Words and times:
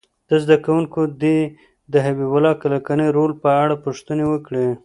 زده 0.43 0.55
کوونکي 0.65 1.01
دې 1.21 1.37
د 1.91 1.93
حبیب 2.05 2.31
الله 2.35 2.53
کلکاني 2.63 3.07
رول 3.15 3.31
په 3.43 3.49
اړه 3.61 3.75
پوښتنې 3.85 4.25
وکړي. 4.27 4.67